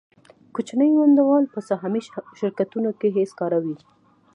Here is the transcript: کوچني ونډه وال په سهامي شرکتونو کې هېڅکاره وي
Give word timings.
کوچني 0.55 0.87
ونډه 0.95 1.23
وال 1.27 1.45
په 1.53 1.59
سهامي 1.69 2.01
شرکتونو 2.39 2.89
کې 2.99 3.15
هېڅکاره 3.17 3.57
وي 3.63 3.75